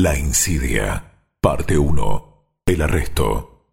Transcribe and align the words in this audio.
La 0.00 0.16
insidia. 0.16 1.02
Parte 1.40 1.76
1. 1.76 2.62
El 2.66 2.82
arresto. 2.82 3.64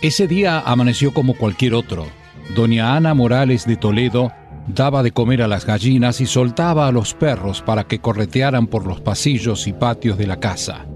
Ese 0.00 0.26
día 0.26 0.58
amaneció 0.58 1.14
como 1.14 1.34
cualquier 1.34 1.74
otro. 1.74 2.08
Doña 2.56 2.96
Ana 2.96 3.14
Morales 3.14 3.66
de 3.66 3.76
Toledo 3.76 4.32
daba 4.66 5.02
de 5.02 5.12
comer 5.12 5.42
a 5.42 5.48
las 5.48 5.66
gallinas 5.66 6.20
y 6.20 6.26
soltaba 6.26 6.86
a 6.86 6.92
los 6.92 7.14
perros 7.14 7.62
para 7.62 7.84
que 7.84 7.98
corretearan 7.98 8.66
por 8.66 8.86
los 8.86 9.00
pasillos 9.00 9.66
y 9.66 9.72
patios 9.72 10.18
de 10.18 10.26
la 10.26 10.38
casa. 10.38 10.86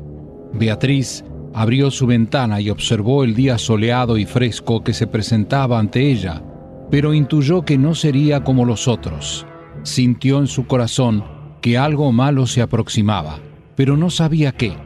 Beatriz 0.53 1.25
abrió 1.55 1.91
su 1.91 2.07
ventana 2.07 2.61
y 2.61 2.71
observó 2.71 3.25
el 3.25 3.35
día 3.35 3.59
soleado 3.59 4.19
y 4.19 4.27
fresco 4.27 4.85
que 4.85 4.93
se 4.93 5.07
presentaba 5.07 5.79
ante 5.79 6.11
ella, 6.11 6.43
pero 6.91 7.15
intuyó 7.15 7.63
que 7.63 7.79
no 7.79 7.95
sería 7.95 8.45
como 8.45 8.65
los 8.65 8.89
otros. 8.89 9.47
Sintió 9.83 10.39
en 10.39 10.47
su 10.47 10.67
corazón 10.67 11.25
que 11.61 11.79
algo 11.79 12.13
malo 12.13 12.47
se 12.47 12.63
aproximaba, 12.63 13.39
pero 13.75 13.97
no 13.97 14.11
sabía 14.11 14.53
qué. 14.53 14.77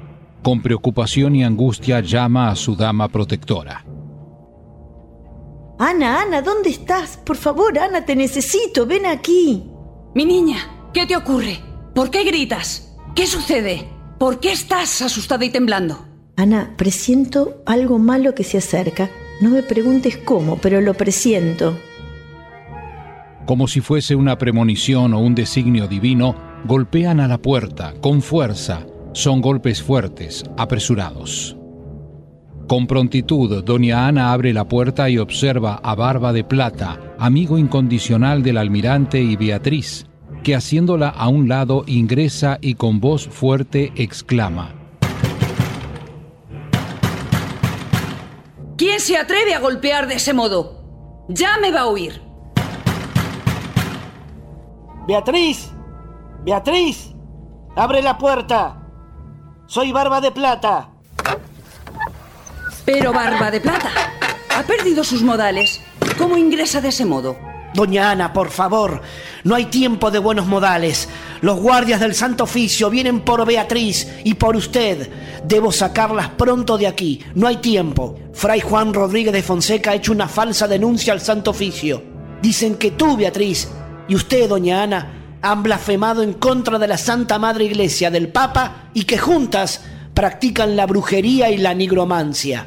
Con 0.42 0.62
preocupación 0.62 1.36
y 1.36 1.44
angustia 1.44 2.00
llama 2.00 2.48
a 2.48 2.56
su 2.56 2.74
dama 2.74 3.08
protectora. 3.08 3.84
Ana, 5.83 6.20
Ana, 6.20 6.43
¿dónde 6.43 6.69
estás? 6.69 7.16
Por 7.16 7.39
favor, 7.39 7.79
Ana, 7.79 8.05
te 8.05 8.15
necesito, 8.15 8.84
ven 8.84 9.07
aquí. 9.07 9.65
Mi 10.15 10.27
niña, 10.27 10.59
¿qué 10.93 11.06
te 11.06 11.16
ocurre? 11.16 11.59
¿Por 11.95 12.11
qué 12.11 12.23
gritas? 12.23 12.98
¿Qué 13.15 13.27
sucede? 13.27 13.89
¿Por 14.19 14.41
qué 14.41 14.53
estás 14.53 15.01
asustada 15.01 15.43
y 15.43 15.48
temblando? 15.48 16.06
Ana, 16.37 16.75
presiento 16.77 17.62
algo 17.64 17.98
malo 17.98 18.34
que 18.34 18.45
se 18.45 18.59
acerca. 18.59 19.09
No 19.41 19.48
me 19.48 19.62
preguntes 19.62 20.19
cómo, 20.19 20.59
pero 20.59 20.83
lo 20.83 20.92
presiento. 20.92 21.78
Como 23.47 23.67
si 23.67 23.81
fuese 23.81 24.15
una 24.15 24.37
premonición 24.37 25.15
o 25.15 25.20
un 25.20 25.34
designio 25.34 25.89
divino, 25.89 26.37
golpean 26.67 27.20
a 27.20 27.27
la 27.27 27.39
puerta 27.39 27.94
con 28.03 28.20
fuerza. 28.20 28.87
Son 29.15 29.41
golpes 29.41 29.83
fuertes, 29.83 30.44
apresurados. 30.59 31.56
Con 32.70 32.86
prontitud, 32.86 33.64
doña 33.64 34.06
Ana 34.06 34.32
abre 34.32 34.52
la 34.52 34.68
puerta 34.68 35.10
y 35.10 35.18
observa 35.18 35.80
a 35.82 35.96
Barba 35.96 36.32
de 36.32 36.44
Plata, 36.44 37.00
amigo 37.18 37.58
incondicional 37.58 38.44
del 38.44 38.58
almirante 38.58 39.20
y 39.20 39.34
Beatriz, 39.34 40.06
que 40.44 40.54
haciéndola 40.54 41.08
a 41.08 41.26
un 41.26 41.48
lado 41.48 41.82
ingresa 41.88 42.58
y 42.60 42.74
con 42.74 43.00
voz 43.00 43.26
fuerte 43.26 43.92
exclama. 43.96 44.72
¿Quién 48.76 49.00
se 49.00 49.16
atreve 49.16 49.52
a 49.52 49.58
golpear 49.58 50.06
de 50.06 50.14
ese 50.14 50.32
modo? 50.32 51.26
Ya 51.28 51.58
me 51.60 51.72
va 51.72 51.80
a 51.80 51.86
oír. 51.86 52.22
Beatriz, 55.08 55.72
Beatriz, 56.44 57.16
abre 57.74 58.00
la 58.00 58.16
puerta. 58.16 58.80
Soy 59.66 59.91
Barba 59.91 60.20
de 60.20 60.30
Plata. 60.30 60.89
Pero 62.92 63.12
Barba 63.12 63.52
de 63.52 63.60
Plata 63.60 63.88
ha 64.48 64.62
perdido 64.64 65.05
sus 65.05 65.22
modales. 65.22 65.80
¿Cómo 66.19 66.36
ingresa 66.36 66.80
de 66.80 66.88
ese 66.88 67.05
modo? 67.05 67.38
Doña 67.72 68.10
Ana, 68.10 68.32
por 68.32 68.50
favor, 68.50 69.00
no 69.44 69.55
hay 69.55 69.66
tiempo 69.66 70.10
de 70.10 70.19
buenos 70.19 70.48
modales. 70.48 71.08
Los 71.41 71.60
guardias 71.60 72.00
del 72.00 72.16
Santo 72.16 72.42
Oficio 72.44 72.91
vienen 72.91 73.20
por 73.20 73.47
Beatriz 73.47 74.08
y 74.24 74.34
por 74.34 74.56
usted. 74.56 75.08
Debo 75.44 75.70
sacarlas 75.70 76.30
pronto 76.30 76.77
de 76.78 76.88
aquí. 76.88 77.24
No 77.36 77.47
hay 77.47 77.58
tiempo. 77.58 78.19
Fray 78.32 78.58
Juan 78.58 78.92
Rodríguez 78.92 79.34
de 79.34 79.44
Fonseca 79.44 79.92
ha 79.92 79.94
hecho 79.94 80.10
una 80.10 80.27
falsa 80.27 80.66
denuncia 80.66 81.12
al 81.12 81.20
Santo 81.20 81.53
Oficio. 81.53 82.03
Dicen 82.42 82.75
que 82.75 82.91
tú, 82.91 83.16
Beatriz, 83.16 83.69
y 84.09 84.16
usted, 84.16 84.48
doña 84.48 84.82
Ana, 84.82 85.38
han 85.42 85.62
blasfemado 85.62 86.25
en 86.25 86.32
contra 86.32 86.76
de 86.81 86.88
la 86.88 86.98
Santa 86.98 87.38
Madre 87.38 87.66
Iglesia 87.66 88.10
del 88.10 88.31
Papa 88.31 88.91
y 88.94 89.04
que 89.04 89.16
juntas 89.16 89.81
practican 90.12 90.75
la 90.75 90.86
brujería 90.86 91.50
y 91.50 91.56
la 91.56 91.72
nigromancia. 91.72 92.66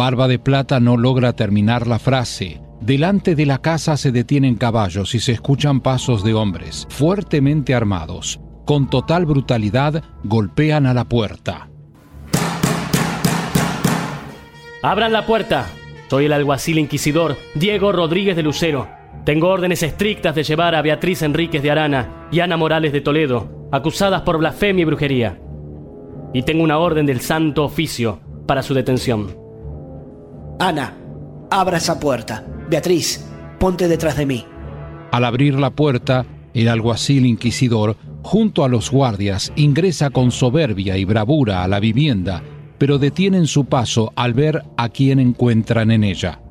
Barba 0.00 0.28
de 0.28 0.38
Plata 0.38 0.80
no 0.80 0.96
logra 0.96 1.34
terminar 1.34 1.86
la 1.86 1.98
frase. 1.98 2.62
Delante 2.80 3.34
de 3.34 3.44
la 3.44 3.58
casa 3.58 3.98
se 3.98 4.12
detienen 4.12 4.54
caballos 4.54 5.14
y 5.14 5.20
se 5.20 5.32
escuchan 5.32 5.82
pasos 5.82 6.24
de 6.24 6.32
hombres, 6.32 6.86
fuertemente 6.88 7.74
armados. 7.74 8.40
Con 8.64 8.88
total 8.88 9.26
brutalidad 9.26 10.02
golpean 10.24 10.86
a 10.86 10.94
la 10.94 11.04
puerta. 11.04 11.68
Abran 14.82 15.12
la 15.12 15.26
puerta. 15.26 15.66
Soy 16.08 16.24
el 16.24 16.32
alguacil 16.32 16.78
inquisidor 16.78 17.36
Diego 17.54 17.92
Rodríguez 17.92 18.36
de 18.36 18.42
Lucero. 18.42 18.88
Tengo 19.26 19.48
órdenes 19.48 19.82
estrictas 19.82 20.34
de 20.34 20.44
llevar 20.44 20.74
a 20.76 20.80
Beatriz 20.80 21.20
Enríquez 21.20 21.62
de 21.62 21.72
Arana 21.72 22.26
y 22.32 22.40
Ana 22.40 22.56
Morales 22.56 22.94
de 22.94 23.02
Toledo, 23.02 23.68
acusadas 23.70 24.22
por 24.22 24.38
blasfemia 24.38 24.80
y 24.80 24.86
brujería. 24.86 25.38
Y 26.32 26.44
tengo 26.44 26.64
una 26.64 26.78
orden 26.78 27.04
del 27.04 27.20
Santo 27.20 27.64
Oficio 27.64 28.20
para 28.46 28.62
su 28.62 28.72
detención. 28.72 29.49
Ana, 30.60 30.94
abra 31.50 31.78
esa 31.78 31.98
puerta. 31.98 32.44
Beatriz, 32.68 33.26
ponte 33.58 33.88
detrás 33.88 34.18
de 34.18 34.26
mí. 34.26 34.44
Al 35.10 35.24
abrir 35.24 35.54
la 35.54 35.70
puerta, 35.70 36.26
el 36.52 36.68
alguacil 36.68 37.24
inquisidor, 37.24 37.96
junto 38.22 38.62
a 38.62 38.68
los 38.68 38.90
guardias, 38.90 39.54
ingresa 39.56 40.10
con 40.10 40.30
soberbia 40.30 40.98
y 40.98 41.06
bravura 41.06 41.64
a 41.64 41.68
la 41.68 41.80
vivienda, 41.80 42.42
pero 42.76 42.98
detienen 42.98 43.46
su 43.46 43.64
paso 43.64 44.12
al 44.16 44.34
ver 44.34 44.62
a 44.76 44.90
quien 44.90 45.18
encuentran 45.18 45.90
en 45.90 46.04
ella. 46.04 46.42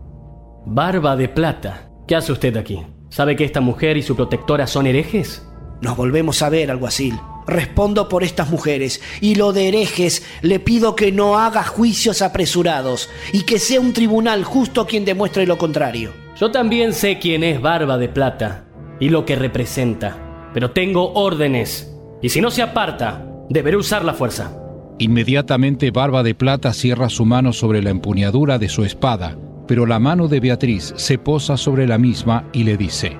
Barba 0.65 1.15
de 1.15 1.29
plata. 1.29 1.91
¿Qué 2.07 2.15
hace 2.15 2.31
usted 2.31 2.57
aquí? 2.57 2.81
¿Sabe 3.09 3.35
que 3.35 3.45
esta 3.45 3.61
mujer 3.61 3.95
y 3.95 4.01
su 4.01 4.15
protectora 4.15 4.65
son 4.65 4.87
herejes? 4.87 5.47
Nos 5.83 5.95
volvemos 5.95 6.41
a 6.41 6.49
ver, 6.49 6.71
alguacil. 6.71 7.13
Respondo 7.49 8.07
por 8.09 8.23
estas 8.23 8.49
mujeres, 8.49 9.01
y 9.21 9.35
lo 9.35 9.53
de 9.53 9.67
herejes 9.67 10.23
le 10.43 10.59
pido 10.59 10.95
que 10.95 11.11
no 11.11 11.39
haga 11.39 11.63
juicios 11.63 12.21
apresurados, 12.21 13.09
y 13.33 13.41
que 13.41 13.57
sea 13.57 13.79
un 13.79 13.93
tribunal 13.93 14.43
justo 14.43 14.85
quien 14.85 15.03
demuestre 15.03 15.47
lo 15.47 15.57
contrario. 15.57 16.13
Yo 16.39 16.51
también 16.51 16.93
sé 16.93 17.17
quién 17.17 17.43
es 17.43 17.59
Barba 17.59 17.97
de 17.97 18.07
Plata 18.07 18.65
y 18.99 19.09
lo 19.09 19.25
que 19.25 19.35
representa, 19.35 20.49
pero 20.53 20.71
tengo 20.71 21.13
órdenes, 21.13 21.91
y 22.21 22.29
si 22.29 22.39
no 22.39 22.51
se 22.51 22.61
aparta, 22.61 23.25
deberé 23.49 23.77
usar 23.77 24.05
la 24.05 24.13
fuerza. 24.13 24.55
Inmediatamente 24.99 25.89
Barba 25.89 26.21
de 26.21 26.35
Plata 26.35 26.71
cierra 26.71 27.09
su 27.09 27.25
mano 27.25 27.51
sobre 27.51 27.81
la 27.81 27.89
empuñadura 27.89 28.59
de 28.59 28.69
su 28.69 28.83
espada, 28.83 29.37
pero 29.67 29.87
la 29.87 29.97
mano 29.97 30.27
de 30.27 30.39
Beatriz 30.39 30.93
se 30.97 31.17
posa 31.17 31.57
sobre 31.57 31.87
la 31.87 31.97
misma 31.97 32.49
y 32.53 32.63
le 32.63 32.77
dice, 32.77 33.17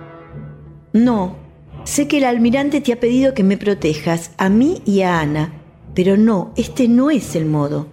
No, 0.93 1.48
sé 1.89 2.07
que 2.07 2.19
el 2.19 2.23
almirante 2.23 2.81
te 2.81 2.93
ha 2.93 2.99
pedido 2.99 3.33
que 3.33 3.43
me 3.43 3.57
protejas, 3.57 4.31
a 4.37 4.47
mí 4.47 4.81
y 4.85 5.01
a 5.01 5.19
Ana, 5.19 5.53
pero 5.95 6.17
no, 6.17 6.53
este 6.55 6.87
no 6.87 7.09
es 7.09 7.35
el 7.35 7.45
modo. 7.45 7.87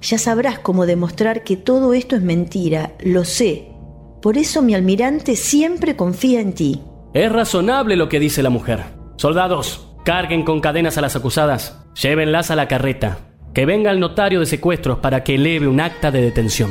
Ya 0.00 0.18
sabrás 0.18 0.58
cómo 0.58 0.86
demostrar 0.86 1.44
que 1.44 1.56
todo 1.56 1.92
esto 1.92 2.16
es 2.16 2.22
mentira, 2.22 2.94
lo 3.04 3.24
sé. 3.24 3.68
Por 4.22 4.38
eso 4.38 4.62
mi 4.62 4.74
almirante 4.74 5.36
siempre 5.36 5.94
confía 5.94 6.40
en 6.40 6.54
ti. 6.54 6.80
Es 7.12 7.30
razonable 7.30 7.96
lo 7.96 8.08
que 8.08 8.18
dice 8.18 8.42
la 8.42 8.50
mujer. 8.50 8.82
Soldados, 9.16 9.94
carguen 10.04 10.42
con 10.42 10.60
cadenas 10.60 10.96
a 10.96 11.02
las 11.02 11.14
acusadas, 11.14 11.84
llévenlas 12.00 12.50
a 12.50 12.56
la 12.56 12.66
carreta, 12.66 13.18
que 13.52 13.66
venga 13.66 13.90
el 13.90 14.00
notario 14.00 14.40
de 14.40 14.46
secuestros 14.46 14.98
para 15.00 15.22
que 15.22 15.34
eleve 15.34 15.68
un 15.68 15.80
acta 15.80 16.10
de 16.10 16.22
detención. 16.22 16.70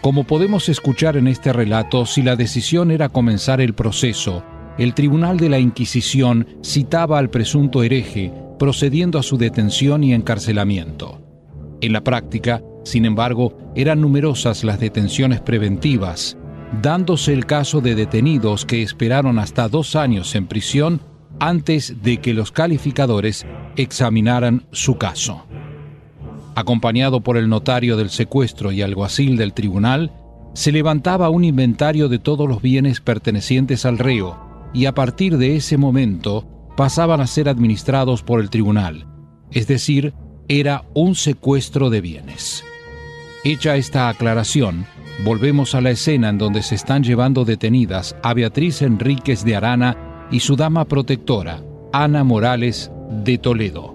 Como 0.00 0.24
podemos 0.24 0.70
escuchar 0.70 1.18
en 1.18 1.28
este 1.28 1.52
relato, 1.52 2.06
si 2.06 2.22
la 2.22 2.34
decisión 2.36 2.90
era 2.90 3.10
comenzar 3.10 3.60
el 3.60 3.74
proceso, 3.74 4.42
el 4.78 4.94
Tribunal 4.94 5.36
de 5.38 5.48
la 5.48 5.60
Inquisición 5.60 6.48
citaba 6.62 7.18
al 7.18 7.30
presunto 7.30 7.82
hereje, 7.82 8.32
procediendo 8.58 9.18
a 9.18 9.22
su 9.22 9.38
detención 9.38 10.02
y 10.02 10.12
encarcelamiento. 10.12 11.20
En 11.80 11.92
la 11.92 12.02
práctica, 12.02 12.62
sin 12.82 13.04
embargo, 13.04 13.56
eran 13.76 14.00
numerosas 14.00 14.64
las 14.64 14.80
detenciones 14.80 15.40
preventivas, 15.40 16.36
dándose 16.82 17.32
el 17.32 17.46
caso 17.46 17.80
de 17.80 17.94
detenidos 17.94 18.64
que 18.64 18.82
esperaron 18.82 19.38
hasta 19.38 19.68
dos 19.68 19.94
años 19.94 20.34
en 20.34 20.46
prisión 20.48 21.00
antes 21.38 22.02
de 22.02 22.18
que 22.18 22.34
los 22.34 22.50
calificadores 22.50 23.46
examinaran 23.76 24.66
su 24.72 24.98
caso. 24.98 25.44
Acompañado 26.56 27.20
por 27.20 27.36
el 27.36 27.48
notario 27.48 27.96
del 27.96 28.10
secuestro 28.10 28.72
y 28.72 28.82
alguacil 28.82 29.36
del 29.36 29.52
tribunal, 29.52 30.12
se 30.52 30.72
levantaba 30.72 31.30
un 31.30 31.44
inventario 31.44 32.08
de 32.08 32.18
todos 32.18 32.48
los 32.48 32.62
bienes 32.62 33.00
pertenecientes 33.00 33.84
al 33.84 33.98
reo 33.98 34.53
y 34.74 34.86
a 34.86 34.92
partir 34.92 35.38
de 35.38 35.56
ese 35.56 35.78
momento 35.78 36.46
pasaban 36.76 37.20
a 37.20 37.26
ser 37.26 37.48
administrados 37.48 38.22
por 38.22 38.40
el 38.40 38.50
tribunal, 38.50 39.06
es 39.50 39.66
decir, 39.66 40.12
era 40.48 40.84
un 40.92 41.14
secuestro 41.14 41.88
de 41.88 42.00
bienes. 42.00 42.64
Hecha 43.44 43.76
esta 43.76 44.08
aclaración, 44.08 44.84
volvemos 45.24 45.74
a 45.74 45.80
la 45.80 45.90
escena 45.90 46.28
en 46.28 46.38
donde 46.38 46.62
se 46.62 46.74
están 46.74 47.04
llevando 47.04 47.44
detenidas 47.44 48.16
a 48.22 48.34
Beatriz 48.34 48.82
Enríquez 48.82 49.44
de 49.44 49.56
Arana 49.56 50.26
y 50.30 50.40
su 50.40 50.56
dama 50.56 50.86
protectora, 50.86 51.62
Ana 51.92 52.24
Morales 52.24 52.90
de 53.24 53.38
Toledo. 53.38 53.94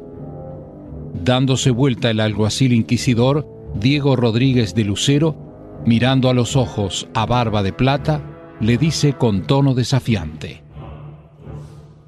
Dándose 1.13 1.71
vuelta 1.71 2.09
el 2.11 2.19
alguacil 2.19 2.73
inquisidor, 2.73 3.45
Diego 3.75 4.15
Rodríguez 4.15 4.73
de 4.73 4.85
Lucero, 4.85 5.81
mirando 5.85 6.29
a 6.29 6.33
los 6.33 6.55
ojos 6.55 7.07
a 7.13 7.25
Barba 7.25 7.63
de 7.63 7.73
Plata, 7.73 8.21
le 8.59 8.77
dice 8.77 9.13
con 9.13 9.43
tono 9.43 9.73
desafiante. 9.73 10.63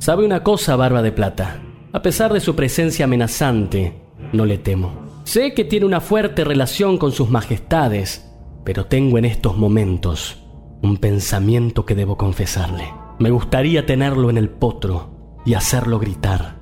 ¿Sabe 0.01 0.25
una 0.25 0.41
cosa, 0.41 0.75
Barba 0.75 1.03
de 1.03 1.11
Plata? 1.11 1.61
A 1.93 2.01
pesar 2.01 2.33
de 2.33 2.39
su 2.39 2.55
presencia 2.55 3.05
amenazante, 3.05 4.01
no 4.33 4.45
le 4.45 4.57
temo. 4.57 5.21
Sé 5.25 5.53
que 5.53 5.63
tiene 5.63 5.85
una 5.85 6.01
fuerte 6.01 6.43
relación 6.43 6.97
con 6.97 7.11
sus 7.11 7.29
majestades, 7.29 8.27
pero 8.63 8.87
tengo 8.87 9.19
en 9.19 9.25
estos 9.25 9.57
momentos 9.57 10.41
un 10.81 10.97
pensamiento 10.97 11.85
que 11.85 11.93
debo 11.93 12.17
confesarle. 12.17 12.91
Me 13.19 13.29
gustaría 13.29 13.85
tenerlo 13.85 14.31
en 14.31 14.39
el 14.39 14.49
potro 14.49 15.37
y 15.45 15.53
hacerlo 15.53 15.99
gritar, 15.99 16.55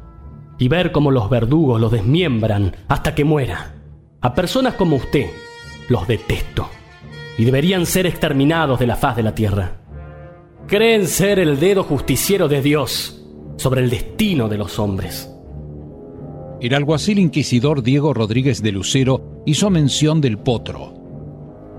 y 0.58 0.68
ver 0.68 0.92
cómo 0.92 1.10
los 1.10 1.30
verdugos 1.30 1.80
lo 1.80 1.90
desmiembran 1.90 2.76
hasta 2.90 3.16
que 3.16 3.24
muera. 3.24 3.74
A 4.20 4.36
personas 4.36 4.74
como 4.74 4.98
usted 4.98 5.28
los 5.88 6.10
detesto, 6.10 6.68
y 7.38 7.46
deberían 7.46 7.86
ser 7.86 8.06
exterminados 8.06 8.80
de 8.80 8.88
la 8.88 8.98
faz 8.98 9.16
de 9.16 9.24
la 9.24 9.34
tierra. 9.34 9.78
Creen 10.68 11.08
ser 11.08 11.40
el 11.40 11.58
dedo 11.58 11.84
justiciero 11.84 12.50
de 12.50 12.62
Dios 12.62 13.16
sobre 13.60 13.82
el 13.82 13.90
destino 13.90 14.48
de 14.48 14.58
los 14.58 14.80
hombres. 14.80 15.30
El 16.62 16.74
alguacil 16.74 17.20
inquisidor 17.20 17.84
Diego 17.84 18.14
Rodríguez 18.14 18.62
de 18.62 18.72
Lucero 18.72 19.44
hizo 19.46 19.70
mención 19.70 20.22
del 20.22 20.38
potro. 20.38 20.94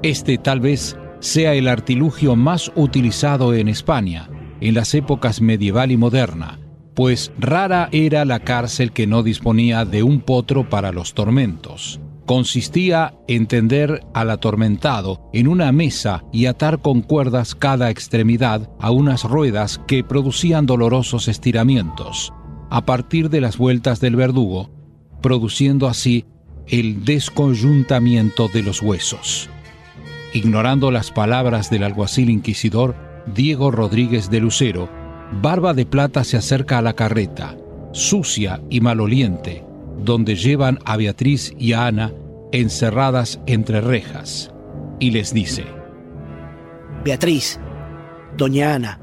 Este 0.03 0.39
tal 0.39 0.61
vez 0.61 0.97
sea 1.21 1.55
el 1.55 1.69
artilugio 1.69 2.37
más 2.37 2.71
utilizado 2.77 3.55
en 3.55 3.69
España 3.69 4.29
en 4.61 4.75
las 4.75 4.95
épocas 4.95 5.41
medieval 5.41 5.91
y 5.91 5.97
moderna, 5.97 6.61
pues 6.95 7.33
rara 7.39 7.89
era 7.93 8.27
la 8.27 8.41
cárcel 8.41 8.93
que 8.93 9.07
no 9.07 9.23
disponía 9.23 9.87
de 9.87 10.03
un 10.03 10.21
potro 10.21 10.69
para 10.69 10.93
los 10.93 11.15
tormentos. 11.15 11.99
Consistía 12.31 13.15
en 13.27 13.49
tender 13.49 14.05
al 14.15 14.31
atormentado 14.31 15.29
en 15.33 15.49
una 15.49 15.73
mesa 15.73 16.23
y 16.33 16.47
atar 16.47 16.81
con 16.81 17.03
cuerdas 17.03 17.57
cada 17.57 17.91
extremidad 17.91 18.71
a 18.79 18.93
unas 18.93 19.25
ruedas 19.25 19.81
que 19.89 20.05
producían 20.05 20.65
dolorosos 20.65 21.27
estiramientos, 21.27 22.33
a 22.71 22.87
partir 22.87 23.31
de 23.31 23.41
las 23.41 23.59
vueltas 23.59 23.99
del 23.99 24.15
verdugo, 24.15 24.71
produciendo 25.21 25.89
así 25.89 26.25
el 26.69 27.05
desconjuntamiento 27.05 28.47
de 28.47 28.63
los 28.63 28.81
huesos. 28.81 29.51
Ignorando 30.33 30.93
las 30.93 31.11
palabras 31.11 31.69
del 31.69 31.83
alguacil 31.83 32.31
inquisidor 32.31 32.95
Diego 33.35 33.73
Rodríguez 33.73 34.31
de 34.31 34.39
Lucero, 34.39 34.89
Barba 35.43 35.75
de 35.75 35.85
Plata 35.85 36.23
se 36.23 36.37
acerca 36.37 36.79
a 36.79 36.83
la 36.83 36.93
carreta, 36.93 37.57
sucia 37.91 38.61
y 38.71 38.81
maloliente, 38.83 39.65
donde 40.05 40.37
llevan 40.37 40.79
a 40.85 40.97
Beatriz 40.97 41.53
y 41.59 41.73
a 41.73 41.87
Ana 41.87 42.13
encerradas 42.53 43.41
entre 43.47 43.81
rejas, 43.81 44.53
y 44.99 45.11
les 45.11 45.33
dice, 45.33 45.65
Beatriz, 47.05 47.59
doña 48.37 48.75
Ana, 48.75 49.01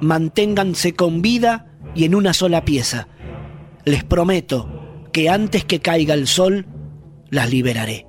manténganse 0.00 0.94
con 0.94 1.22
vida 1.22 1.66
y 1.94 2.04
en 2.04 2.14
una 2.14 2.32
sola 2.34 2.64
pieza. 2.64 3.08
Les 3.84 4.04
prometo 4.04 5.08
que 5.12 5.30
antes 5.30 5.64
que 5.64 5.80
caiga 5.80 6.14
el 6.14 6.26
sol, 6.26 6.66
las 7.30 7.50
liberaré. 7.50 8.06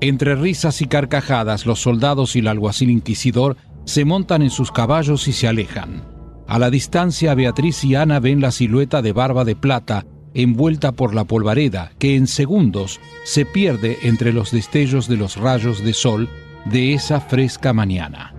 Entre 0.00 0.34
risas 0.34 0.80
y 0.82 0.86
carcajadas, 0.86 1.66
los 1.66 1.80
soldados 1.80 2.36
y 2.36 2.40
el 2.40 2.48
alguacil 2.48 2.90
inquisidor 2.90 3.56
se 3.84 4.04
montan 4.04 4.42
en 4.42 4.50
sus 4.50 4.70
caballos 4.70 5.28
y 5.28 5.32
se 5.32 5.48
alejan. 5.48 6.04
A 6.46 6.58
la 6.58 6.70
distancia, 6.70 7.34
Beatriz 7.34 7.84
y 7.84 7.94
Ana 7.94 8.20
ven 8.20 8.40
la 8.40 8.50
silueta 8.50 9.02
de 9.02 9.12
barba 9.12 9.44
de 9.44 9.56
plata 9.56 10.06
envuelta 10.34 10.92
por 10.92 11.14
la 11.14 11.24
polvareda 11.24 11.92
que 11.98 12.16
en 12.16 12.26
segundos 12.26 13.00
se 13.24 13.44
pierde 13.44 13.98
entre 14.02 14.32
los 14.32 14.50
destellos 14.50 15.08
de 15.08 15.16
los 15.16 15.36
rayos 15.36 15.82
de 15.82 15.92
sol 15.92 16.28
de 16.64 16.94
esa 16.94 17.20
fresca 17.20 17.72
mañana. 17.72 18.34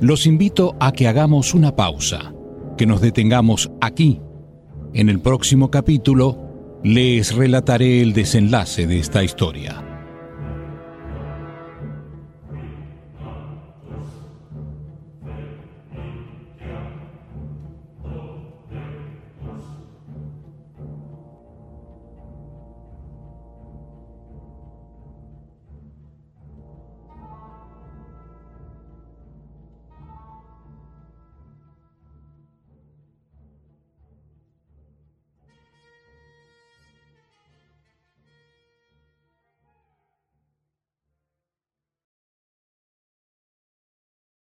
Los 0.00 0.26
invito 0.26 0.76
a 0.78 0.92
que 0.92 1.08
hagamos 1.08 1.54
una 1.54 1.74
pausa, 1.74 2.32
que 2.76 2.86
nos 2.86 3.00
detengamos 3.00 3.70
aquí. 3.80 4.20
En 4.94 5.08
el 5.08 5.20
próximo 5.20 5.70
capítulo 5.70 6.78
les 6.84 7.34
relataré 7.34 8.00
el 8.00 8.12
desenlace 8.12 8.86
de 8.86 9.00
esta 9.00 9.24
historia. 9.24 9.87